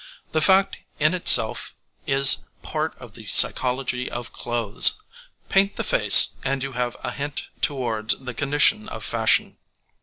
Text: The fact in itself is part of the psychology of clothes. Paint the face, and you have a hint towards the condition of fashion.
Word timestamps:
The 0.31 0.41
fact 0.41 0.79
in 0.99 1.13
itself 1.13 1.75
is 2.07 2.47
part 2.63 2.97
of 2.97 3.13
the 3.13 3.27
psychology 3.27 4.09
of 4.09 4.33
clothes. 4.33 5.03
Paint 5.47 5.75
the 5.75 5.83
face, 5.83 6.37
and 6.43 6.63
you 6.63 6.71
have 6.71 6.97
a 7.03 7.11
hint 7.11 7.49
towards 7.61 8.17
the 8.17 8.33
condition 8.33 8.89
of 8.89 9.03
fashion. 9.03 9.57